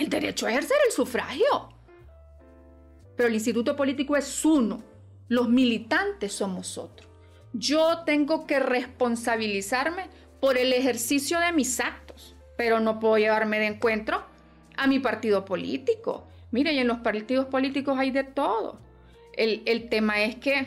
[0.00, 1.68] el derecho a ejercer el sufragio.
[3.16, 4.82] Pero el instituto político es uno,
[5.28, 7.08] los militantes somos otros.
[7.52, 10.08] Yo tengo que responsabilizarme
[10.40, 14.24] por el ejercicio de mis actos, pero no puedo llevarme de encuentro
[14.76, 16.26] a mi partido político.
[16.50, 18.80] Mire, y en los partidos políticos hay de todo.
[19.36, 20.66] El, tema es que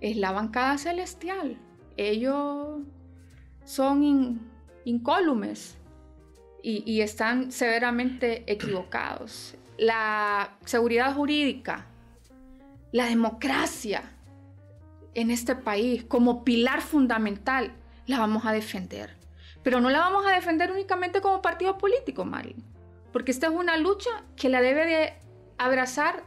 [0.00, 1.58] es la bancada celestial.
[1.96, 2.80] Ellos
[3.64, 4.40] son
[4.84, 5.78] incólumes
[6.66, 9.54] y, están severamente equivocados.
[9.76, 11.84] La seguridad jurídica,
[12.90, 14.02] la democracia
[15.12, 17.72] en este país como pilar fundamental,
[18.06, 19.14] la vamos a defender.
[19.62, 22.64] Pero no la vamos a defender únicamente como partido político, Marín,
[23.12, 25.12] porque esta es una lucha que la debe de
[25.58, 26.24] abrazar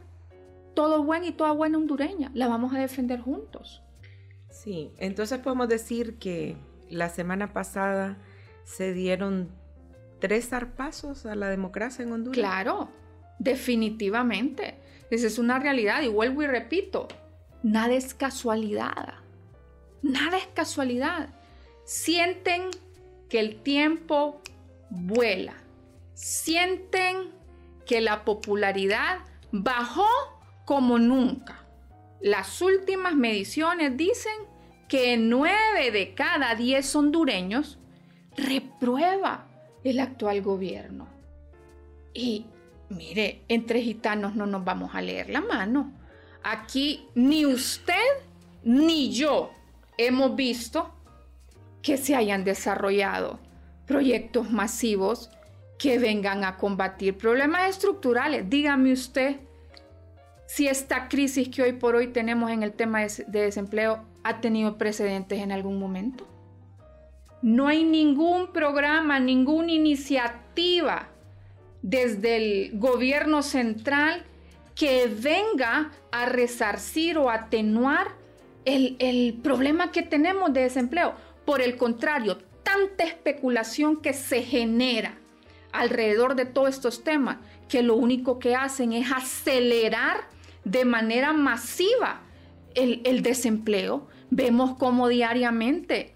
[0.76, 2.30] todo buen y toda buena hondureña.
[2.36, 3.82] La vamos a defender juntos.
[4.52, 6.58] Sí, entonces podemos decir que
[6.90, 8.18] la semana pasada
[8.66, 9.50] se dieron
[10.20, 12.38] tres zarpazos a la democracia en Honduras.
[12.38, 12.90] Claro,
[13.40, 14.80] definitivamente.
[15.10, 17.08] Esa es una realidad y vuelvo y repito,
[17.64, 19.16] nada es casualidad.
[20.02, 21.30] Nada es casualidad.
[21.86, 22.70] Sienten
[23.30, 24.42] que el tiempo
[24.90, 25.54] vuela.
[26.14, 27.32] Sienten
[27.86, 29.20] que la popularidad
[29.52, 30.08] bajó
[30.66, 31.64] como nunca.
[32.22, 34.34] Las últimas mediciones dicen
[34.88, 37.80] que nueve de cada diez hondureños
[38.36, 39.48] reprueba
[39.84, 41.08] el actual gobierno.
[42.14, 42.46] Y
[42.90, 45.92] mire, entre gitanos no nos vamos a leer la mano.
[46.44, 47.94] Aquí ni usted
[48.64, 49.52] ni yo
[49.98, 50.94] hemos visto
[51.82, 53.40] que se hayan desarrollado
[53.86, 55.30] proyectos masivos
[55.78, 58.50] que vengan a combatir problemas estructurales.
[58.50, 59.38] Dígame usted
[60.48, 64.78] si esta crisis que hoy por hoy tenemos en el tema de, desempleo ha tenido
[64.78, 66.28] precedentes en algún momento.
[67.42, 71.10] No hay ningún programa, ninguna iniciativa
[71.82, 74.26] desde el gobierno central
[74.76, 78.08] que venga a resarcir o atenuar
[78.66, 81.16] el, el, problema que tenemos de desempleo.
[81.46, 85.18] Por el contrario, tanta especulación que se genera
[85.72, 87.38] alrededor de todos estos temas
[87.70, 90.28] que lo único que hacen es acelerar
[90.64, 92.22] de manera masiva
[92.76, 94.08] el, desempleo.
[94.30, 96.14] Vemos cómo diariamente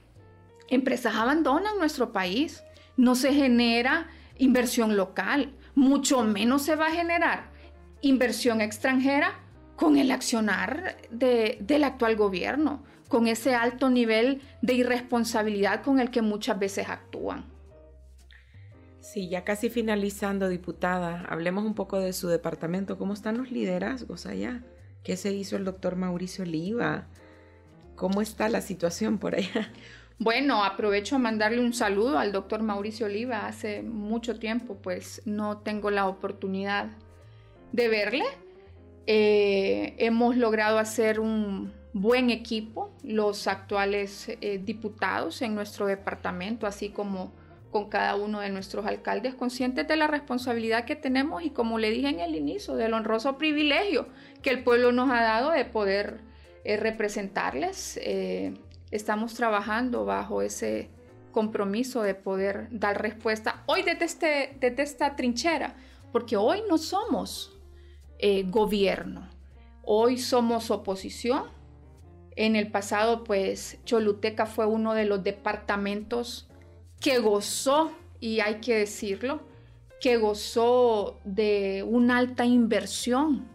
[0.71, 2.63] empresas abandonan nuestro país,
[2.97, 4.07] no se genera
[4.37, 7.51] inversión local, mucho menos se va a generar
[8.01, 9.39] inversión extranjera
[9.75, 16.21] con el accionar del actual gobierno, con ese alto nivel de irresponsabilidad con el que
[16.21, 17.45] muchas veces actúan.
[19.01, 22.97] Sí, ya casi finalizando, diputada, hablemos un poco de su departamento.
[22.97, 24.63] ¿Cómo están los liderazgos allá?
[25.03, 27.07] ¿Qué se hizo el doctor Mauricio Oliva?
[27.95, 29.71] ¿Cómo está la situación por allá?
[30.23, 33.47] Bueno, aprovecho a mandarle un saludo al doctor Mauricio Oliva.
[33.47, 36.89] Hace mucho tiempo, pues, no tengo la oportunidad
[37.71, 38.25] de verle.
[39.07, 46.89] Eh, hemos logrado hacer un buen equipo, los actuales eh, diputados en nuestro departamento, así
[46.89, 47.33] como
[47.71, 51.89] con cada uno de nuestros alcaldes, conscientes de la responsabilidad que tenemos y como le
[51.89, 54.07] dije en el inicio, del honroso privilegio
[54.43, 56.19] que el pueblo nos ha dado de poder
[56.63, 57.99] eh, representarles.
[58.91, 60.89] Estamos trabajando bajo ese
[61.31, 65.75] compromiso de poder dar respuesta hoy desde, desde esta trinchera,
[66.11, 67.57] porque hoy no somos
[68.19, 69.29] eh, gobierno,
[69.83, 71.45] hoy somos oposición.
[72.35, 76.49] En el pasado, pues Choluteca fue uno de los departamentos
[76.99, 79.41] que gozó, y hay que decirlo,
[80.01, 83.47] que gozó de una alta inversión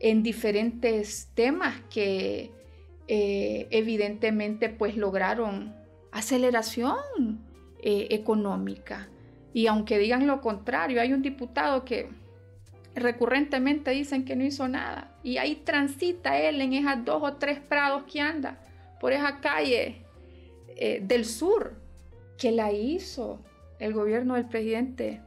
[0.00, 2.55] en diferentes temas que
[3.08, 5.74] eh, evidentemente pues lograron
[6.12, 7.40] aceleración
[7.80, 9.08] eh, económica.
[9.52, 12.08] Y aunque digan lo contrario, hay un diputado que
[12.94, 15.12] recurrentemente dicen que no hizo nada.
[15.22, 18.58] Y ahí transita él en esas dos o tres prados que anda,
[19.00, 20.02] por esa calle
[20.68, 21.74] eh, del sur
[22.38, 23.40] que la hizo
[23.78, 25.20] el gobierno del presidente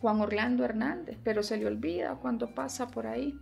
[0.00, 3.38] Juan Orlando Hernández, pero se le olvida cuando pasa por ahí.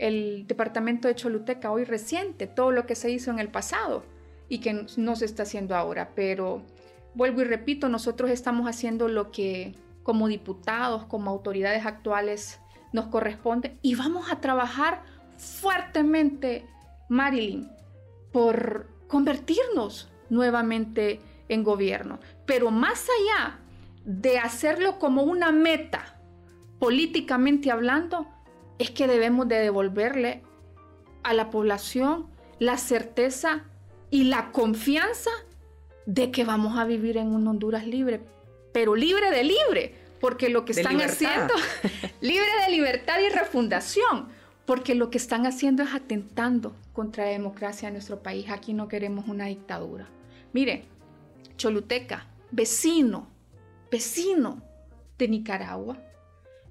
[0.00, 4.02] El departamento de Choluteca hoy reciente, todo lo que se hizo en el pasado
[4.48, 6.62] y que no se está haciendo ahora, pero
[7.14, 12.60] vuelvo y repito, nosotros estamos haciendo lo que como diputados, como autoridades actuales
[12.92, 15.02] nos corresponde y vamos a trabajar
[15.36, 16.66] fuertemente,
[17.10, 17.70] Marilyn,
[18.32, 22.20] por convertirnos nuevamente en gobierno.
[22.46, 23.58] Pero más allá
[24.04, 26.16] de hacerlo como una meta,
[26.78, 28.26] políticamente hablando,
[28.80, 30.42] es que debemos de devolverle
[31.22, 32.28] a la población
[32.58, 33.64] la certeza
[34.10, 35.30] y la confianza
[36.06, 38.22] de que vamos a vivir en un Honduras libre,
[38.72, 41.52] pero libre de libre, porque lo que están haciendo,
[42.22, 44.28] libre de libertad y refundación,
[44.64, 48.46] porque lo que están haciendo es atentando contra la democracia de nuestro país.
[48.48, 50.08] Aquí no queremos una dictadura.
[50.54, 50.86] Mire,
[51.58, 53.28] Choluteca, vecino,
[53.90, 54.62] vecino
[55.18, 55.98] de Nicaragua,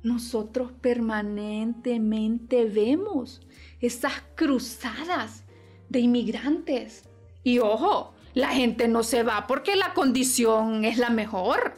[0.04, 3.42] nosotros permanentemente vemos
[3.82, 5.44] esas cruzadas
[5.90, 7.04] de inmigrantes.
[7.44, 11.74] Y ojo, la gente no se va porque la condición es la mejor.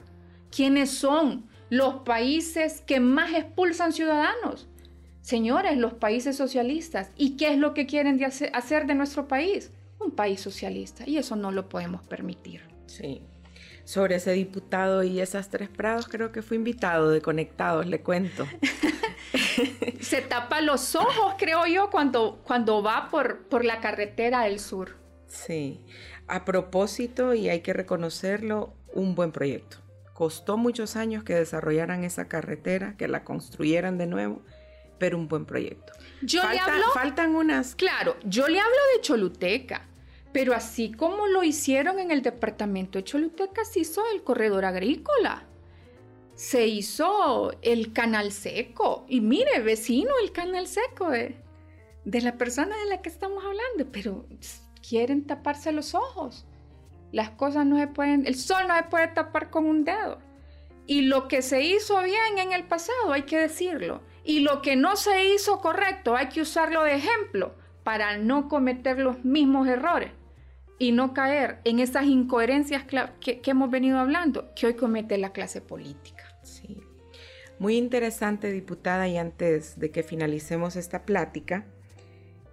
[0.55, 4.67] ¿Quiénes son los países que más expulsan ciudadanos?
[5.21, 7.11] Señores, los países socialistas.
[7.15, 8.19] ¿Y qué es lo que quieren
[8.53, 9.71] hacer de nuestro país?
[9.99, 11.07] Un país socialista.
[11.07, 12.61] Y eso no lo podemos permitir.
[12.87, 13.21] Sí.
[13.83, 18.47] Sobre ese diputado y esas tres prados, creo que fue invitado de Conectados, le cuento.
[19.99, 24.97] Se tapa los ojos, creo yo, cuando, cuando va por, por la carretera del sur.
[25.27, 25.85] Sí.
[26.27, 29.77] A propósito, y hay que reconocerlo, un buen proyecto.
[30.13, 34.41] Costó muchos años que desarrollaran esa carretera, que la construyeran de nuevo,
[34.97, 35.93] pero un buen proyecto.
[36.21, 37.75] Yo le hablo, faltan unas.
[37.75, 39.87] Claro, yo le hablo de Choluteca,
[40.31, 45.45] pero así como lo hicieron en el departamento de Choluteca, se hizo el corredor agrícola,
[46.35, 49.05] se hizo el canal seco.
[49.09, 51.35] Y mire, vecino, el canal seco de,
[52.05, 54.25] de la persona de la que estamos hablando, pero
[54.87, 56.45] quieren taparse los ojos.
[57.11, 60.19] Las cosas no se pueden, el sol no se puede tapar con un dedo.
[60.87, 64.01] Y lo que se hizo bien en el pasado, hay que decirlo.
[64.23, 67.53] Y lo que no se hizo correcto, hay que usarlo de ejemplo
[67.83, 70.11] para no cometer los mismos errores
[70.81, 72.83] y no caer en esas incoherencias
[73.19, 76.23] que, hemos venido hablando, que hoy comete la clase política.
[76.41, 76.75] Sí.
[77.59, 81.67] Muy interesante, diputada, y antes de que finalicemos esta plática,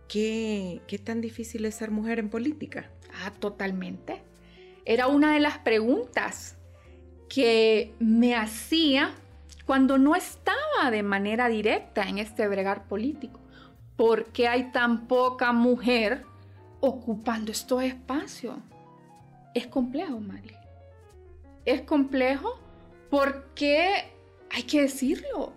[0.08, 2.90] ¿qué, qué tan difícil es ser mujer en política?
[3.24, 4.20] Ah, totalmente.
[4.84, 6.58] Era una de las preguntas
[7.30, 9.14] que me hacía
[9.64, 13.40] cuando no estaba de manera directa en este bregar político.
[13.96, 16.26] ¿Por qué hay tan poca mujer
[16.80, 18.56] ocupando estos espacios?
[19.54, 20.54] Es complejo, Mari.
[21.64, 22.58] Es complejo
[23.10, 24.10] porque,
[24.50, 25.52] hay que decirlo,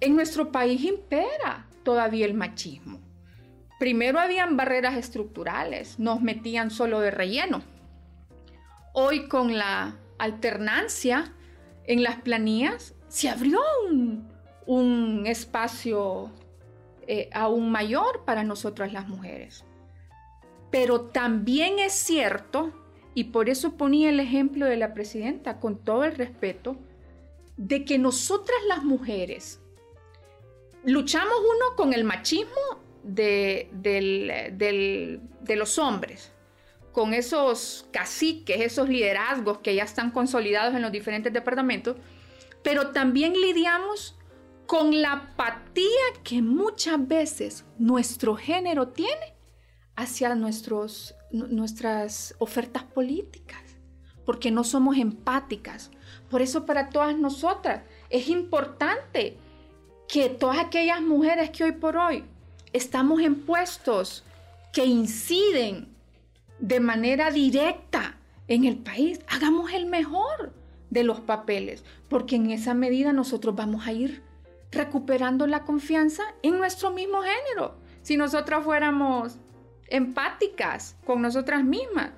[0.00, 3.00] en nuestro país impera todavía el machismo.
[3.78, 7.62] Primero habían barreras estructurales, nos metían solo de relleno.
[8.92, 11.32] Hoy con la alternancia
[11.84, 13.60] en las planillas se abrió
[14.66, 16.30] un, espacio
[17.06, 19.64] eh, aún mayor para nosotras las mujeres.
[20.70, 22.72] Pero también es cierto,
[23.14, 26.76] y por eso ponía el ejemplo de la presidenta con todo el respeto,
[27.56, 29.60] de que nosotras las mujeres
[30.84, 33.68] luchamos uno con el machismo de,
[35.48, 36.32] los hombres,
[36.92, 41.96] con esos caciques, esos liderazgos que ya están consolidados en los diferentes departamentos,
[42.62, 44.16] pero también lidiamos
[44.66, 45.86] con la apatía
[46.22, 49.37] que muchas veces nuestro género tiene
[49.98, 51.16] hacia nuestras
[52.38, 53.60] ofertas políticas,
[54.24, 55.90] porque no somos empáticas.
[56.30, 59.36] Por eso para todas nosotras es importante
[60.06, 62.24] que todas aquellas mujeres que hoy por hoy
[62.72, 64.22] estamos en puestos
[64.72, 65.88] que inciden
[66.60, 70.52] de manera directa en el país, hagamos el mejor
[70.90, 74.22] de los papeles, porque en esa medida nosotros vamos a ir
[74.70, 77.74] recuperando la confianza en nuestro mismo género.
[78.02, 79.38] Si nosotras fuéramos
[79.90, 82.10] empáticas con nosotras mismas,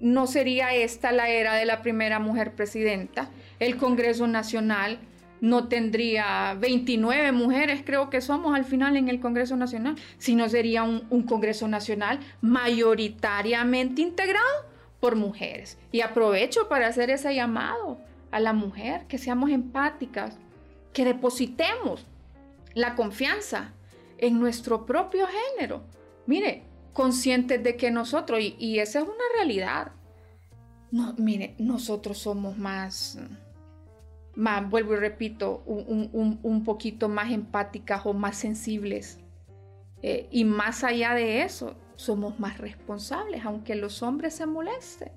[0.00, 3.30] no sería esta la era de la primera mujer presidenta.
[3.60, 4.98] El Congreso Nacional
[5.40, 10.82] no tendría 29 mujeres, creo que somos al final en el Congreso Nacional, sino sería
[10.82, 14.66] un, un Congreso Nacional mayoritariamente integrado
[15.00, 15.78] por mujeres.
[15.90, 17.98] Y aprovecho para hacer ese llamado
[18.30, 20.38] a la mujer, que seamos empáticas,
[20.92, 22.06] que depositemos
[22.74, 23.72] la confianza
[24.18, 25.82] en nuestro propio género.
[26.26, 26.62] Mire,
[26.92, 29.92] conscientes de que nosotros, y, esa es una realidad,
[30.90, 33.18] no, mire, nosotros somos más,
[34.34, 39.18] más vuelvo y repito, un, poquito más empáticas o más sensibles.
[40.02, 45.12] Eh, y más allá de eso, somos más responsables, aunque los hombres se molesten.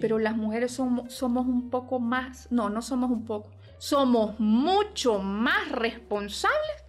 [0.00, 5.20] Pero las mujeres somos, somos un poco más, no, no somos un poco, somos mucho
[5.20, 6.84] más responsables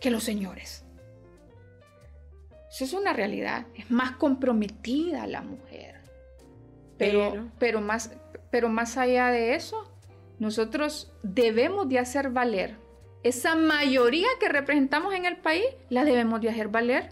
[0.00, 0.85] que los señores.
[2.76, 6.02] Eso es una realidad, es más comprometida la mujer.
[6.98, 8.10] Pero, pero, más,
[8.50, 9.90] pero más allá de eso,
[10.38, 12.76] nosotros debemos de hacer valer
[13.22, 17.08] esa mayoría que representamos en el país, la debemos de hacer valer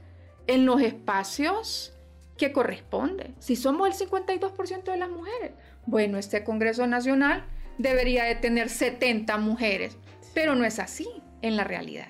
[0.47, 1.97] en los espacios
[2.37, 3.33] que corresponde.
[3.39, 5.53] Si somos el 52% de las mujeres,
[5.87, 7.47] bueno, este Congreso Nacional
[7.79, 9.97] debería de tener 70 mujeres,
[10.35, 11.09] pero no es así
[11.41, 12.09] en la realidad.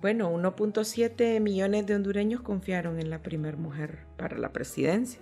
[0.00, 5.20] Bueno, 1.7 millones de hondureños confiaron en la primera mujer para la presidencia.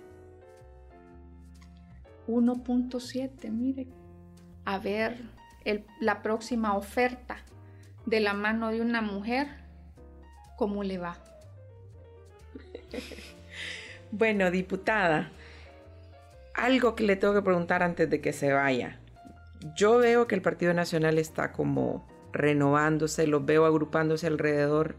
[2.27, 3.87] 1.7, mire,
[4.65, 5.17] a ver
[5.99, 7.37] la próxima oferta
[8.05, 9.47] de la mano de una mujer,
[10.57, 11.17] ¿cómo le va?
[14.09, 15.31] Bueno, diputada,
[16.53, 19.01] algo que le tengo que preguntar antes de que se vaya.
[19.75, 24.95] Yo veo que el Partido Nacional está como renovándose, los veo agrupándose alrededor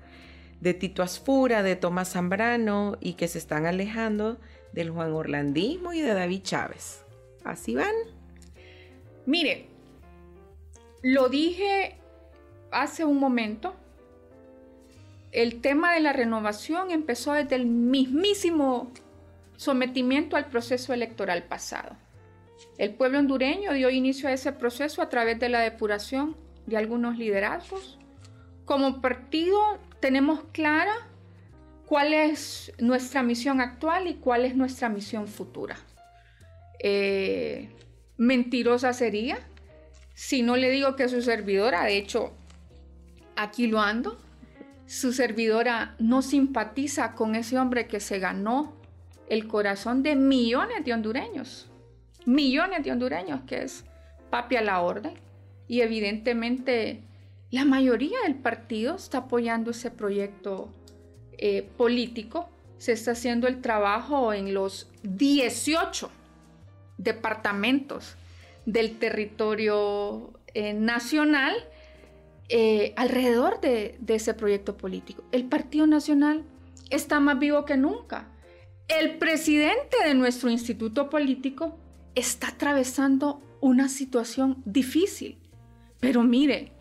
[0.61, 4.39] de Tito Asfura, de Tomás Zambrano y que se están alejando
[4.72, 7.05] del Juan Orlandismo y de David Chávez.
[7.45, 7.95] ¿Así van?
[9.26, 9.66] Mire,
[11.03, 11.97] lo dije
[12.70, 13.74] hace un momento.
[15.31, 18.91] El tema de la renovación empezó desde el mismísimo
[19.57, 21.97] sometimiento al proceso electoral pasado.
[22.79, 26.37] El pueblo hondureño dio inicio a ese proceso a través de la depuración
[26.69, 27.99] de algunos liderazgos.
[28.64, 29.59] Como partido
[30.01, 30.95] tenemos clara
[31.87, 35.77] cuál es nuestra misión actual y cuál es nuestra misión futura.
[36.81, 37.71] Eh,
[38.16, 39.39] mentirosa sería
[40.19, 42.33] si no le digo que su servidora, de hecho,
[43.37, 44.19] aquí lo ando,
[44.85, 48.73] su servidora no simpatiza con ese hombre que se ganó
[49.29, 51.71] el corazón de millones de hondureños,
[52.27, 53.85] millones de hondureños, que es
[54.29, 55.14] Papi a la Orden.
[55.69, 57.03] Y evidentemente
[57.51, 60.69] la mayoría del partido está apoyando ese proyecto
[61.39, 62.49] eh, político.
[62.79, 66.11] Se está haciendo el trabajo en los 18
[66.99, 68.16] departamentos
[68.66, 71.55] del territorio eh, nacional
[72.51, 75.23] eh, alrededor de ese proyecto político.
[75.33, 76.45] El Partido Nacional
[76.91, 78.29] está más vivo que nunca.
[78.89, 81.79] El presidente de nuestro instituto político
[82.14, 85.39] está atravesando una situación difícil.
[86.01, 86.72] Pero mire,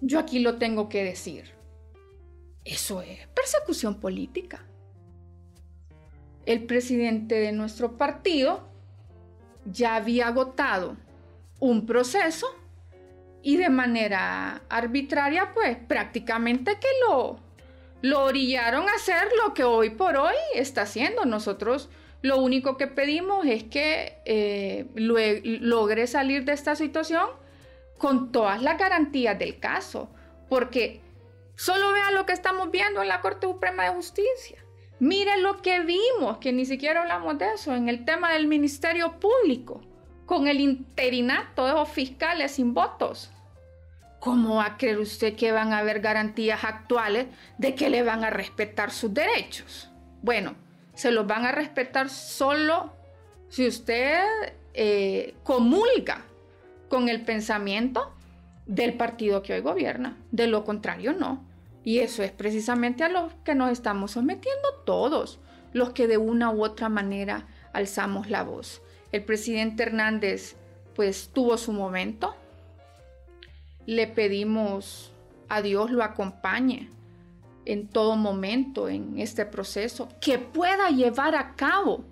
[0.00, 1.52] yo aquí lo tengo que decir.
[2.64, 4.64] Eso es persecución política.
[6.44, 8.68] El presidente de nuestro partido
[9.64, 10.96] ya había agotado
[11.60, 12.46] un proceso
[13.42, 17.38] y de manera arbitraria, pues prácticamente que lo,
[18.02, 21.24] lo orillaron a hacer lo que hoy por hoy está haciendo.
[21.24, 21.88] Nosotros
[22.22, 27.28] lo único que pedimos es que eh, logre salir de esta situación
[27.98, 30.08] con todas las garantías del caso,
[30.48, 31.00] porque
[31.56, 34.64] solo vea lo que estamos viendo en la Corte Suprema de Justicia.
[35.00, 39.20] Mire lo que vimos, que ni siquiera hablamos de eso, en el tema del Ministerio
[39.20, 39.80] Público,
[40.26, 43.30] con el interinato de los fiscales sin votos.
[44.20, 47.26] ¿Cómo va a creer usted que van a haber garantías actuales
[47.58, 49.90] de que le van a respetar sus derechos?
[50.22, 50.56] Bueno,
[50.94, 52.92] se los van a respetar solo
[53.48, 54.20] si usted
[54.74, 56.24] eh, comulga
[56.88, 58.12] con el pensamiento
[58.66, 60.16] del partido que hoy gobierna.
[60.30, 61.44] De lo contrario, no.
[61.84, 65.38] Y eso es precisamente a lo que nos estamos sometiendo todos,
[65.72, 68.82] los que de una u otra manera alzamos la voz.
[69.12, 70.56] El presidente Hernández
[70.94, 72.34] pues tuvo su momento,
[73.86, 75.12] le pedimos
[75.48, 76.90] a Dios lo acompañe
[77.64, 82.04] en todo momento en este proceso, que pueda llevar a cabo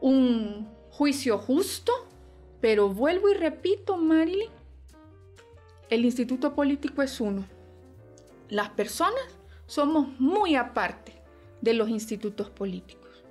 [0.00, 1.92] un juicio justo,
[2.66, 4.50] pero vuelvo y repito, Marilyn,
[5.88, 7.46] el instituto político es uno.
[8.48, 9.22] Las personas
[9.66, 11.12] somos muy aparte
[11.60, 13.22] de los institutos políticos.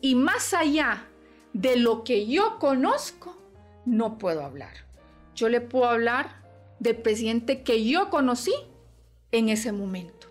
[0.00, 1.06] Y más allá
[1.52, 3.40] de lo que yo conozco,
[3.84, 4.74] no puedo hablar.
[5.36, 6.42] Yo le puedo hablar
[6.80, 8.54] del presidente que yo conocí
[9.30, 10.26] en ese momento.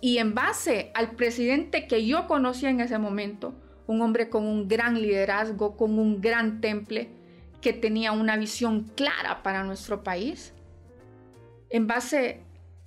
[0.00, 3.54] Y en base al presidente que yo conocí en ese momento,
[3.86, 7.10] un hombre con un gran liderazgo, con un gran temple,
[7.66, 10.52] que tenía una visión clara para nuestro país,
[11.68, 12.42] en base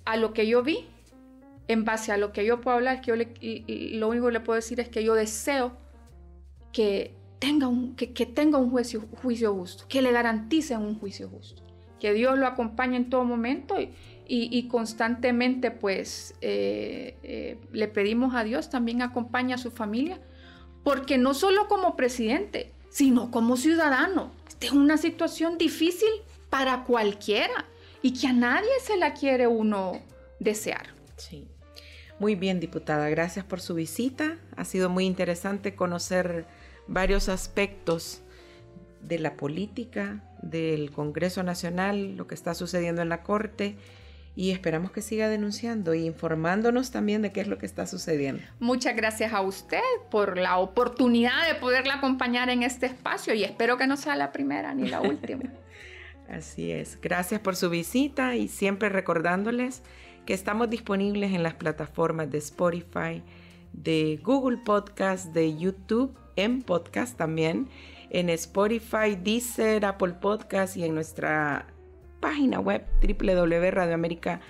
[0.06, 0.88] a lo que yo vi,
[1.68, 3.14] en base a lo que yo puedo hablar, que yo
[3.98, 5.76] lo único que le puedo decir es que yo deseo
[6.72, 9.02] que tenga un, que, tenga un juicio,
[9.52, 11.62] justo, que le garanticen un juicio justo
[12.00, 13.74] que Dios lo acompañe en todo momento
[14.26, 20.18] y, constantemente pues eh, eh, le pedimos a Dios también acompañe a su familia,
[20.84, 24.32] porque no solo como presidente, sino como ciudadano.
[24.48, 26.10] Esta es una situación difícil
[26.50, 27.66] para cualquiera
[28.02, 30.00] y que a nadie se la quiere uno
[30.38, 30.88] desear.
[32.18, 33.08] Muy bien, diputada.
[33.08, 34.36] Gracias por su visita.
[34.56, 36.44] Ha sido muy interesante conocer
[36.86, 38.20] varios aspectos
[39.00, 43.76] de la política, del Congreso Nacional, lo que está sucediendo en la Corte
[44.40, 48.42] y esperamos que siga denunciando e informándonos también de qué es lo que está sucediendo.
[48.58, 53.76] Muchas gracias a usted por la oportunidad de poderla acompañar en este espacio y espero
[53.76, 55.42] que no sea la primera ni la última.
[56.30, 56.98] Así es.
[57.02, 59.82] Gracias por su visita y siempre recordándoles
[60.24, 63.22] que estamos disponibles en las plataformas de Spotify,
[63.74, 67.68] de Google Podcast, de YouTube, en podcast también
[68.08, 71.66] en Spotify, Deezer, Apple Podcast y en nuestra
[72.20, 74.40] página web www.radioamerica.com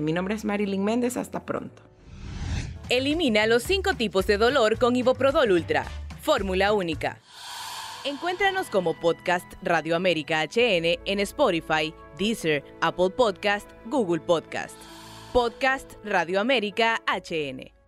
[0.00, 1.82] Mi nombre es Marilyn Méndez, hasta pronto.
[2.88, 5.84] Elimina los cinco tipos de dolor con Iboprodol Ultra.
[6.20, 7.20] Fórmula única.
[8.04, 14.76] Encuéntranos como podcast Radio América HN en Spotify, Deezer, Apple Podcast, Google Podcast.
[15.32, 17.81] Podcast Radio América HN.